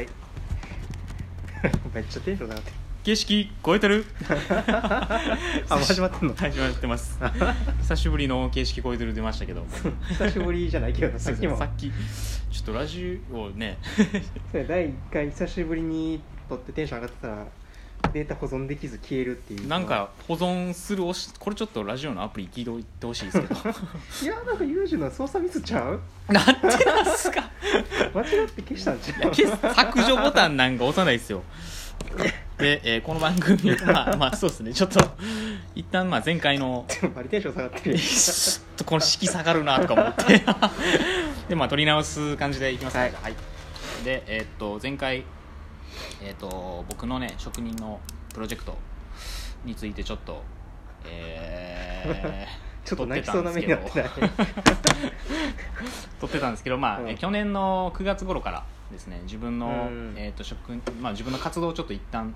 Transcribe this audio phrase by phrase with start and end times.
[0.00, 0.08] はい。
[1.94, 2.76] めっちゃテンション上がってる。
[3.02, 4.04] 景色超えてる？
[4.28, 5.20] あ
[5.70, 6.34] もう始まってんの？
[6.36, 7.18] 始まってます。
[7.80, 9.64] 久しぶりの景色超えてる出ましたけど。
[10.10, 11.56] 久しぶりじゃないけどさっきも。
[11.56, 11.90] さっき
[12.50, 13.78] ちょっとラジオね。
[14.50, 17.46] それ第1回久しぶりに撮ってテンション上がってたら
[18.10, 19.68] データ保存できず消えるっていう。
[19.68, 23.54] なんか保存する押しこれちょっとラジオのアプリ聞いておいてほしいですけど。
[24.22, 26.00] いやなんかユージの操作ミスちゃう？
[26.32, 27.50] なんてなんすか？
[28.14, 29.74] 間違って消したんちゃう？
[29.74, 31.42] 削除ボタンなんか押さないですよ。
[32.58, 34.74] で、えーこの番組はまあ まあそうですね。
[34.74, 35.00] ちょっと
[35.74, 40.44] 一旦まあ前回のバリテンション下がってるちょっとこの式下がるなとか思って。
[41.48, 43.00] でまあ取り直す感じでいきますか。
[43.00, 43.12] はい。
[43.22, 43.34] はい、
[44.04, 45.24] でえーっと前回
[46.22, 48.00] えーっと僕のね職人の
[48.34, 48.76] プロジェクト
[49.64, 50.42] についてちょっと
[51.06, 54.10] えー ちょっと泣きそうな目になってない？
[56.20, 57.08] 撮ってたんですけど、 まあうん。
[57.10, 60.14] え去年の9月頃からですね自分の,、うん。
[60.16, 62.34] えー、と職まあ、自分の活動をちょっと一旦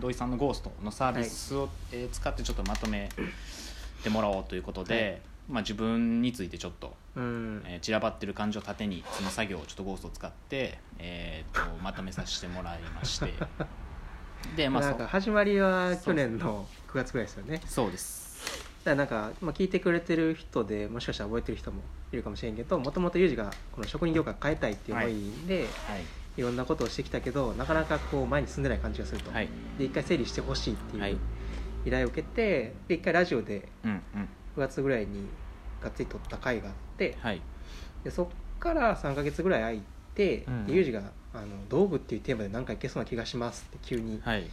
[0.00, 3.08] 土井さんのゴーストのサービスを、えー使ってちょっとまとめ
[4.02, 7.62] てもらおうということで、はいまあ、自分についてちょっと、うん。
[7.66, 13.32] えー散らばってる感じを盾にその作業をちょっとゴーストを使って、えー、とまとめさせてもらいまして。
[14.56, 17.60] でまあそなんか始まりは去年の9月ぐらいですよね。
[17.66, 18.24] そうです。
[18.84, 21.80] だからなんか、まあ、聞いてくれてる人でもしかしたら覚えてる人も
[22.12, 26.02] いるかもしれんけどもともとユージがこの職人業界変えたいっていう思いで、はい。
[26.36, 29.48] い、ろんなことをしてきたけどなかなかこう前に進んでない感じがすると、はい。
[29.78, 31.12] で一回整理してほしいってはい。
[31.12, 31.18] いう
[31.86, 35.28] 依頼を受けてで一回ラジオでうんうん9月ぐらいに
[35.82, 37.40] がっつり撮った回があってはい。
[38.02, 38.26] でそっ
[38.58, 39.82] から3か月ぐらい空い
[40.14, 41.02] て、うんでユージが
[41.32, 44.44] あの「道具」っていうテーマで何かいけそうな気がしますって急にはい。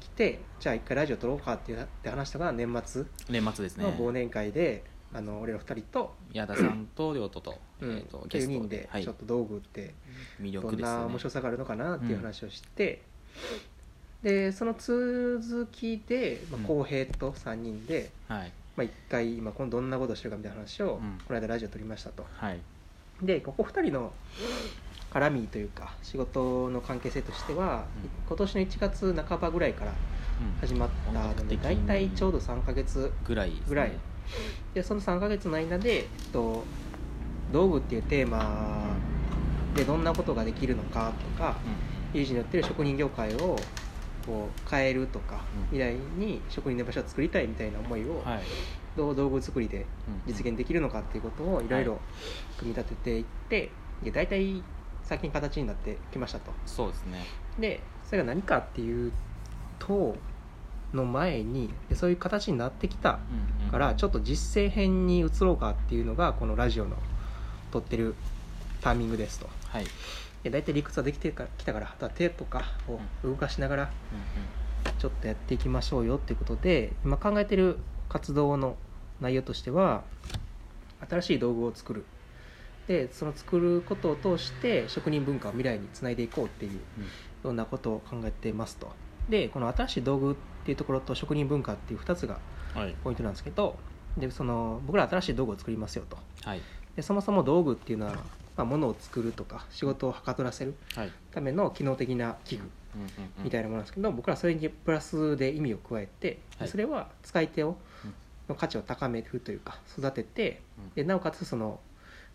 [0.00, 3.84] 来て、じゃあ一回ラジオ撮ろうかっていうって話したのが年末年末ですね。
[3.84, 9.04] の忘年会で、あの俺ら2人と矢田さんと亮斗と,、うんえー、とゲ9スト人ではい。
[9.04, 9.94] ちょっと道具って
[10.40, 13.02] 魅どんな面白さがあるのかなっていう話をして、
[14.22, 16.66] でその続きでまあうん。
[16.66, 21.18] 浩平と3人で、はいまあ、1回今どんなことをしてるかみたいな話を、うん。
[21.26, 22.26] この間ラジオ撮りましたと。
[22.34, 22.60] はい。
[23.22, 24.12] でここ2人の
[25.12, 28.10] 絡みというか仕事の関係性としては、うん。
[28.26, 30.60] 今年の1月半ばぐらいからうん。
[30.60, 33.92] 始まったので大体ちょうど3ヶ月ぐらいぐらい。
[34.72, 36.64] でその3ヶ月の間で、えっと、
[37.52, 38.86] 道具っていうテーマ
[39.76, 41.56] でどんなことができるのかとか
[42.14, 43.56] うユージのやってる職人業界を
[44.26, 45.78] こう変えるとか、うん。
[45.78, 48.22] 未来に職人の場所を作りたいみたいな思いを
[48.96, 49.86] どう道具作りで
[50.26, 51.98] うん実現できるのかっていうことをいろいろ
[52.58, 53.70] 組み立てていって、
[54.02, 54.62] で大体
[55.02, 56.52] 最近形になってきましたと。
[56.66, 57.24] そうですね。
[57.58, 59.12] でそれが何かっていう
[59.78, 60.16] と
[60.92, 63.18] の前にでそういう形になってきた
[63.70, 66.96] からちょっと実践編に移ろうかっていうのがこのラジオの
[67.72, 68.14] 撮ってる
[68.80, 69.84] タイミングですとはい。
[70.44, 74.20] で大体理屈はできてきたからあとは手とかを動かしながらうん
[74.98, 78.76] ちょっとやっていきましょうよっていうことで今考えてる活動の
[79.20, 80.04] 内容としては
[81.10, 82.04] 新しい道具を作る。
[82.86, 87.04] でその作ることを通して職人文化を未来につないでいこうっていううん。
[87.44, 88.92] ようなことを考えてますと。
[89.28, 92.38] でこの新しい道具っていうところと職人文化っていう2つが
[93.02, 93.78] ポイントなんですけど
[94.16, 96.16] でその僕ら新しい道具を作りますよと。
[96.44, 96.60] はい。
[96.96, 98.24] でそもそも道具っていうのは、
[98.56, 101.10] まあ、物を作るとか仕事をはかどらせるはい。
[101.32, 102.70] ための機能的な器具
[103.42, 106.68] みたいななものなんですけど、僕らはそれにプラスで意味を加えて、はい。
[106.68, 108.14] それは使い手をうん。
[108.48, 110.60] の価値を高めるというか育てて
[110.94, 111.80] でなおかつその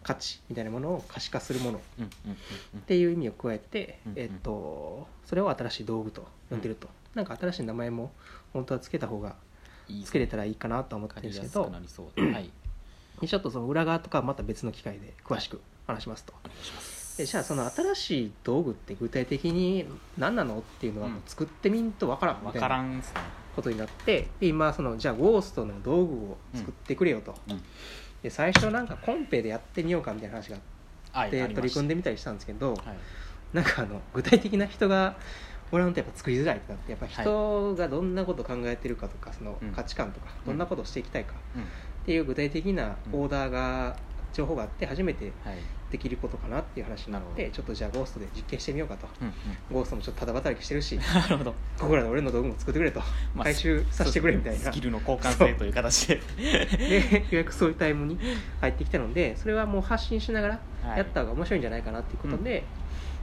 [0.02, 1.82] 価値みたいなものを可視化するものっ
[2.88, 8.12] ていう意味を加えて、うんえっとそれを新しい道具と呼んでると、なんか新しい名前も
[8.54, 9.36] 本当はつけた方が
[10.04, 11.62] つけれたらいいかなとは思ってわるんですけど
[12.34, 12.50] はい。
[13.28, 15.62] ちょっとその裏側とかはまた別の機会で詳しく
[15.94, 16.34] 話しますと。
[17.18, 19.86] でじゃあその新しい道具って具体的に
[20.18, 22.86] 何なのっていうのはうんもう作ってみんとわからんみわたいな
[23.56, 27.62] ことになってで今そのじゃあゴーストの道具を作ってくれよと、うん。
[28.24, 30.58] で最初なんかコンペでやってみようかみたいな話が
[31.14, 32.98] あって取り組んでみたりしたんですけど、はい。
[33.54, 35.18] なんかあの具体的な人が
[35.72, 39.72] おらんとやっぱ作りづらいってなってやっぱ人がどんなことを考えてるかとかそのうん。
[39.72, 40.46] 価値観とかうん。
[40.48, 41.62] どんなことをしていきたいかうん。
[41.64, 41.66] っ
[42.06, 43.98] ていう具体的なオーダーが
[44.34, 45.58] 情報があって初めてはい
[45.92, 49.08] できることかなっていう話になってちょっとじゃあゴーストで実験してみようかと。
[49.22, 49.34] うんうん。
[49.72, 51.52] ゴーストもちょっとただ働きしてるしなるほど。
[51.80, 53.00] ここらで俺の道具も作ってくれと。
[53.34, 54.60] まあ回収させてくれみたいな。
[54.60, 56.22] スキルの交換性という形で。
[56.78, 58.20] でようやくそういうタイムに
[58.62, 60.98] 入ってきたのでそれはもう発信しながらはい。
[61.00, 62.64] やった方が面白いんじゃないかなっていうことで、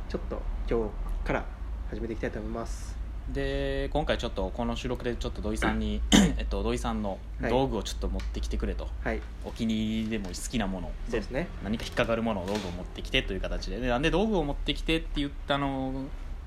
[0.09, 1.45] ちょっと今日から
[1.91, 2.97] 始めていきたいと思います
[3.33, 6.01] で今回ちょっとこの収録でちょっと土井さんに
[6.39, 7.51] えっと土井さんのはい。
[7.51, 9.21] 道具をちょっと持ってきてくれと、はい。
[9.45, 10.91] お気に入りでも好きなもの。
[11.11, 11.49] そうですね。
[11.63, 13.79] 何か引っかかるものを道具を持ってきてという形で。
[13.79, 15.93] でなんで道具を持ってきてって言ったの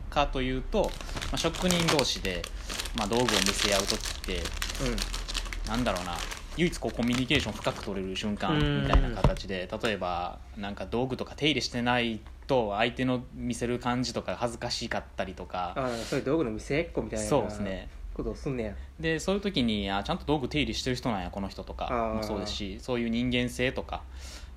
[0.09, 0.89] かというと、ま
[1.33, 2.41] あ、職人同士で、
[2.97, 4.43] まあ、道具を見せ合う時って
[5.67, 6.17] なんだろうな。
[6.57, 12.19] 唯一こうコミュニケーション深く取れる瞬間みたいな形で例えばなんか道具とか手入れしてない
[12.49, 15.73] と相手の見せる感じとか恥ずかしかったりとか。
[15.77, 17.87] ああそういう道具の見せっこみたいなそうですね。
[18.13, 18.73] ことをすんねや。
[18.99, 22.13] でそういう時にあちゃんと道具手入れしてる人なんやこの人とか。
[22.15, 24.01] もそうですしそういう人間性とか。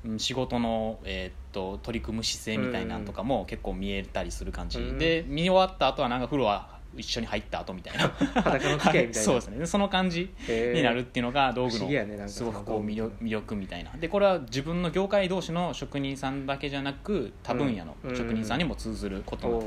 [0.04, 4.98] うん仕事の、えーっと取り組む姿勢みたいなのとかも結構見えたりする感じ、うん。
[4.98, 8.08] で見終わった後はなんか風呂は一緒に入った後みたいな。
[8.08, 9.22] 裸の付き合いみたいな。
[9.22, 9.58] そうですね。
[9.58, 13.92] でその感じになるっていうのが道具のすごくこう魅力魅力みたいな。
[13.92, 19.62] でこれは自分の業界同士の職人さんだけじゃなく他分野の職人さんにも通ずることっ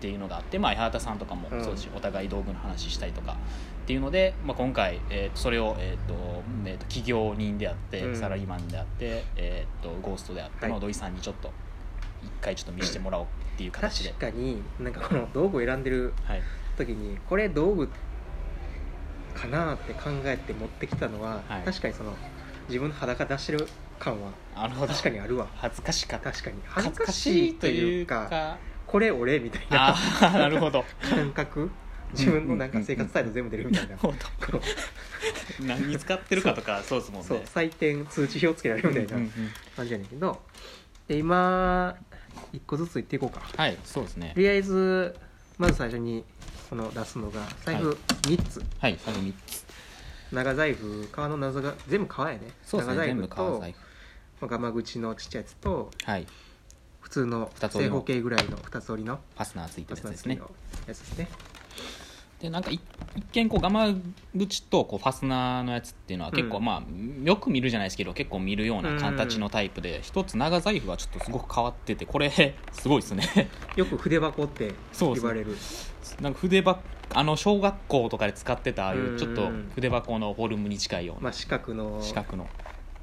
[0.00, 1.62] ていうのがあって、まあ、八幡さんとかもうん。
[1.62, 8.16] そうですし、お互い道具の話したりとかっていうので、まあ、今回、えーとそれを、えーとえーと企業人であって、うん。
[8.16, 10.80] サラリーマンであって、えー、とゴーストであってのはい。
[10.80, 11.50] 土井さんにちょっと
[12.22, 16.42] 一回ちょっと見せてもらおうっていう形で、確かになんかこの道具を選んでるはい、
[16.76, 17.88] 時にこれ道具
[19.34, 21.62] かなって考えて持ってきたのは、はい。
[21.64, 22.14] 確かにその
[22.68, 23.68] 自分の裸出してる
[23.98, 25.46] 感は確かにあるわ。
[25.56, 26.32] 恥ずかしかった。
[26.32, 26.56] 確かに。
[26.66, 29.94] 恥ずかしいというかこれ俺みたいな
[30.32, 30.84] なるほど。
[31.10, 31.70] 感覚？
[32.12, 33.96] 自分のなんか生活態度全部出るみたいな。
[35.60, 37.26] 何に使ってるかとかそうですもんね。
[37.26, 39.28] うそう採点通知表つけられるみたいな
[39.74, 40.40] 感じやねんけど。
[41.08, 41.96] で今
[42.52, 43.42] 一個ずつ言っていこうか。
[43.56, 44.32] はいそうですね。
[44.34, 45.16] とりあえず
[45.58, 46.24] まず最初に
[46.68, 49.64] この出すのが財布3つ、はい最後3つ。
[50.32, 52.50] 長財布革の長が全部革やね。
[52.64, 53.76] そうですね全部長財布と革財布。
[54.40, 56.26] まあガマ口のちっちゃいやつとはい。
[57.00, 57.96] 普通の正二つ折りの。
[57.96, 60.40] 方形ぐらいの二つ折りのファスナーついてパるやつですね。
[60.86, 61.28] やつですね
[62.40, 62.78] でなんかい
[63.16, 63.94] 一見こうガマ
[64.36, 66.64] 口とこうファスナーのやつっていうのは結構、うん。
[66.64, 72.30] まあよく見るじゃないですけど結構見るような形のタイプで、一つ長財布はちょっとすごく変わっててこれ
[72.72, 73.48] すごいですね。
[73.76, 75.56] よく筆箱って言われる。
[76.20, 76.80] なんか筆箱
[77.14, 81.22] あの小学校とかで使ってたああいうちょっと筆箱のフォルムに近いような。
[81.22, 81.98] まあ四角の。
[82.02, 82.46] 四角の。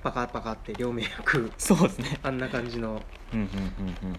[0.04, 2.20] パカパカって両面焼くそうですね。
[2.22, 3.02] あんな感じの。
[3.34, 4.18] うんうんうんうんうん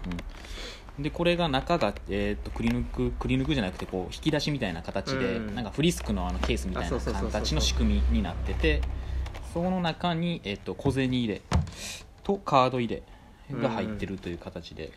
[0.99, 5.55] でこれが中が、えー、とくり抜くくり抜くじゃなくてこう引き出しみたいな形で、うん。
[5.55, 8.81] なんかフリスクのあのケースみたいな形の仕組みになってて
[9.53, 11.41] その中に、えー、と小銭入れ
[12.23, 13.03] とカード入れ
[13.51, 14.91] が入ってるという形で、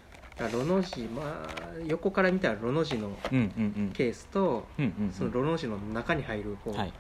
[0.53, 1.49] ロの字まあ
[1.87, 3.91] 横から見たらロの字のうん、うんうん。
[3.93, 5.13] ケースとうんうんうん。
[5.13, 6.93] そのロの字の中に入るこう、はい。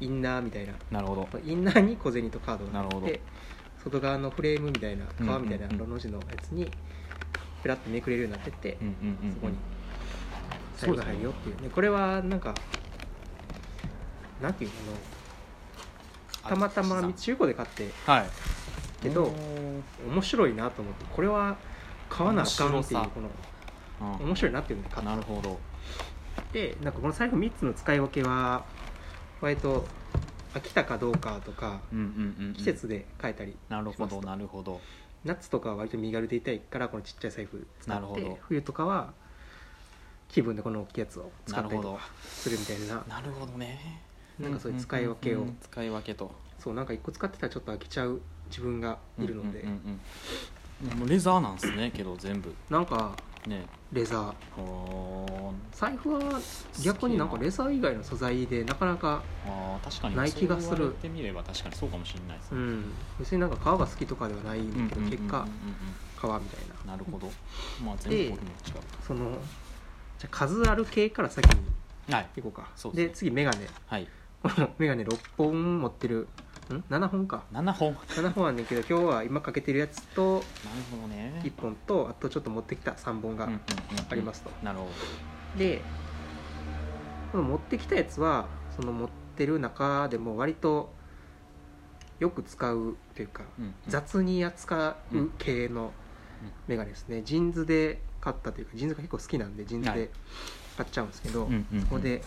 [0.00, 0.72] インナーみたいな。
[0.90, 1.28] なるほど。
[1.44, 3.06] インナーに小銭とカードがなるほど。
[3.06, 3.20] 入って
[3.82, 5.52] 外側のフレームみたいな皮みたいなうん。
[5.52, 6.70] うんうんロの字のやつに
[7.62, 9.34] ペラッとめくれるようになってて、うんうんうんうん。
[9.34, 9.56] そこに。
[10.76, 11.62] 財布が入るよっていう。
[11.62, 12.54] ねこれはなんか
[14.42, 18.26] なんていうのたまたま中古で買ってはい。
[19.02, 19.32] けど
[20.08, 21.56] 面白いなと思ってこれは
[22.08, 23.10] 買わなあかんっていう面白さ。
[23.14, 23.28] この
[24.20, 24.26] うん。
[24.28, 25.58] 面白いなっていうので買っなるほど。
[26.52, 28.64] てなんかこの財布3つの使い分けは
[29.40, 29.86] 割と
[30.54, 32.54] 飽きたかどうかとかうんうんうんうん。
[32.54, 34.80] 季節で変えたりなるほどなるほど。
[35.24, 38.38] 夏とかは割と身軽でいたいからこのちっちゃい財布使なるほど。
[38.42, 39.12] 冬とかは
[40.28, 41.92] 気分でこの大きいやつを使ったりなるほど。
[41.92, 43.04] とかするみたいな。
[43.08, 44.02] なるほどね。
[44.38, 45.38] なんかそういう使い分けを。
[45.38, 45.58] うんうんうん。
[45.60, 46.32] 使い分けと。
[46.58, 50.00] そうなんか一個使ってたらちょっと飽きちゃう自分がいるので、うんうん
[50.82, 50.98] うんうん。
[51.00, 52.54] もうレザーなんですねけど全部。
[52.68, 53.12] なんか
[53.46, 53.66] ね。
[53.92, 54.34] レザー。
[54.56, 56.20] ほ財布は
[56.84, 60.16] 逆になんかレザー以外の素材でなかなかーあー確かに。
[60.16, 60.66] ない気がする。
[60.68, 62.58] そう言われてみれば確かにそうかもしれないですね。
[62.58, 62.92] うん。
[63.18, 65.46] 別になんか革が好きとかではないんだけど結果
[66.20, 66.92] 革みたいな。
[66.92, 67.30] なるほど。
[67.84, 68.52] まあ全部でフォルム違
[69.06, 69.30] その
[70.18, 71.60] じゃあ数ある系から先に
[72.08, 72.28] うはい。
[72.36, 72.68] いこうか。
[72.76, 73.66] そうですねで次メガネ。
[73.86, 74.06] はい。
[74.42, 76.28] このメガネ6本持ってる
[76.74, 77.42] ん？7本か。
[77.52, 77.94] 7本。
[77.94, 80.44] 7本あんねんけど今日は今かけてるやつとなる
[80.90, 81.40] ほどね。
[81.44, 84.06] 1本とあとちょっと持ってきた3本がうんうんうんうん。
[84.10, 84.88] ありますと、なるほ
[85.58, 85.82] で
[87.32, 88.46] この持ってきたやつは
[88.76, 90.92] その持ってる中でも割と
[92.18, 93.74] よく使うというかど、うんうん。
[93.88, 95.92] 雑に扱う系の
[96.66, 97.22] メガネですね。
[97.22, 100.08] JINSで買ったというか JINSが結構好きなんで JINSではい。
[100.76, 101.80] 買っちゃうんですけど、うんうんうん。
[101.82, 102.22] そこで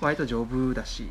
[0.00, 1.08] 割と丈夫だし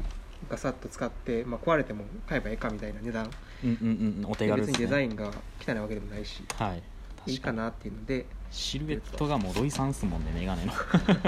[0.50, 3.30] ガサッと使って、まあ、壊れても買えばええかみたいな値段。
[3.64, 4.72] うんうんうんお手軽ですね。
[4.74, 6.84] 別にデザインが汚いわけでもないしはい。
[7.28, 8.26] いいかなっていうので。
[8.52, 10.74] シルエットがもう土井さんっすもんねメガネの。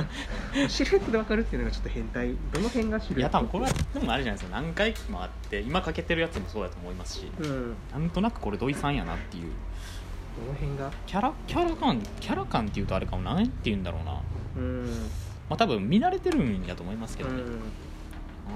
[0.68, 2.36] シルエットで分かるっていうのがちょっと変態。
[2.52, 3.20] どの辺がシルエット？
[3.20, 7.32] いや多分これはでもあれじゃないですか何回もあって今かけてるやつもそうだと思いますし。
[7.40, 7.76] うん。
[7.92, 9.52] なんとなくこれ土井さんやなっていう。
[10.40, 10.92] どの辺が？
[11.06, 13.22] キャラキャラ感キャラ感っていうとあれかも。
[13.24, 14.22] 何て言うんだろうな。
[14.58, 14.86] うん。
[15.48, 17.62] まあ多分見慣れてるんやと思いますけどね、うん
[18.50, 18.52] あ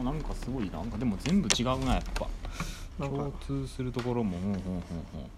[0.00, 0.80] ーなんかすごいな。
[0.80, 2.28] んかでも全部違うなやっぱ。
[2.98, 5.28] 共通するところもほんほんほ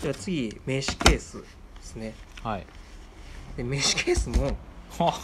[0.00, 1.46] じゃあ次名刺ケースで
[1.80, 2.14] すね。
[2.42, 2.66] はい。
[3.56, 4.46] で名刺ケースも、
[4.98, 5.20] は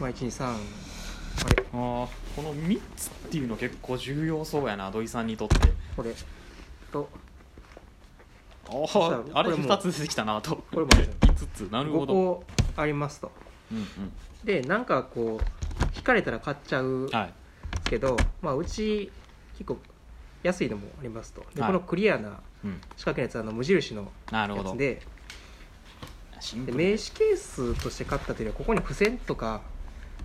[0.00, 0.56] まあ、123あ
[1.56, 1.64] れ。
[1.72, 2.08] あーこ
[2.42, 5.56] の3つっていうの結構重要そうやな土井さんにとって。
[5.96, 6.14] これ。
[6.92, 7.08] と。
[8.68, 10.56] あさああれこれも2つ出てきたなと。
[10.70, 11.60] これもある5つ。
[11.72, 12.44] なるほ5ど、個
[12.76, 13.32] ありますと。
[13.72, 13.86] うんうん、
[14.44, 15.44] でなんかこう
[16.00, 17.32] 引かれたら買っちゃうんではい。
[17.84, 19.12] すけど、まあ、うち
[19.52, 19.78] 結構
[20.42, 21.44] 安いのもありますと。
[21.54, 21.70] ではい。
[21.70, 22.80] このクリアなうん。
[22.96, 25.02] 四角いやつはあの無印のやつで。
[26.64, 29.60] で名刺ケースとして買ったというよりはここに付箋とか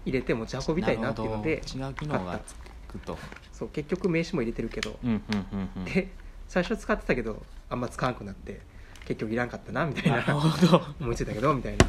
[0.06, 2.56] 入れて持ち運びたいなっていうのでなるほど違う機能がつ
[2.88, 3.18] くと
[3.52, 5.84] そう結局名刺も入れてるけど、うんうんうんうん。
[5.84, 6.10] で
[6.48, 8.62] 最初使ってたけどあんま使わなくなって
[9.06, 10.24] 結局いらんかったなみたいな。
[11.02, 11.86] 思いついたけどみたいな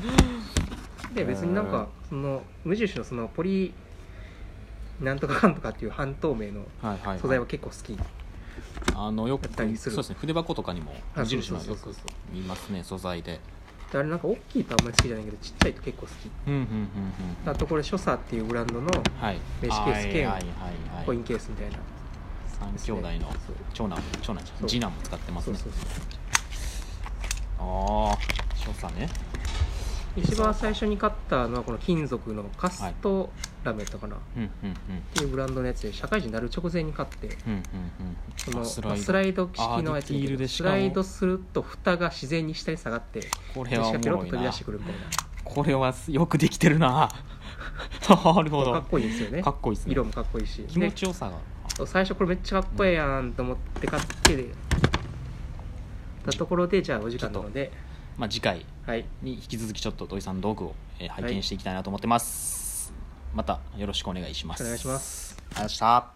[1.17, 3.73] で別になんかその無印のそのポリ
[5.01, 7.99] なんとかかんとかっていう半透明のはいはい、はい、素材は結構好き。
[8.95, 9.95] あのよくやったりする。
[9.95, 10.17] そうですね。
[10.21, 12.35] 筆箱とかにもあ無印のよくそうそうそうそう。
[12.35, 13.41] 見ますね素材で。
[13.91, 16.31] であれなんか大きいとあんまり好きじゃないけどちっちゃいと結構好き。
[16.47, 16.67] うんうんうん
[17.45, 19.39] うんあとこれ所作っていうブランドのはい。
[19.63, 20.43] 名刺ケース兼はいはいはい
[20.97, 21.05] はい。
[21.07, 21.79] コインケースみたいな。
[22.59, 24.67] 三兄弟のそう長男長男じゃそう。
[24.67, 25.57] ん次男も使ってますね。
[25.57, 26.09] そうそうそう。
[27.59, 28.19] ああ
[28.57, 29.09] 所作ね
[30.17, 33.31] 一番最初に買ったのはこの金属のカスト
[33.65, 34.75] ラメとかな、っうんうんうん。
[35.15, 37.63] ていうブランドのやつで社会人になる直前に買ってうんうん
[38.37, 39.03] そのうんスライド。
[39.03, 43.21] スライド式のやつでしスライドすると蓋が自然に下に下がって
[43.55, 45.01] これはペロッと飛び出してくるみたいな。
[45.45, 47.09] これはよくできてるな。
[48.09, 48.73] なるほど。
[48.73, 49.43] かっこいいですよね。
[49.43, 49.93] かっこいいですね。
[49.93, 50.65] 色もかっこいいし。
[50.67, 51.39] 気持ちよさが。
[51.79, 54.49] で最初これめっちゃかっこええやんと思って買って
[56.25, 57.71] たところでじゃあお時間なので
[58.17, 59.05] まあ次回はい。
[59.23, 62.93] に引き続きちょっと土井さんの道具を、えー拝見していきたいなと思ってます、
[63.35, 64.63] またよろしくお願いします。
[64.63, 65.37] お願いします。
[65.39, 66.16] ありがとうございました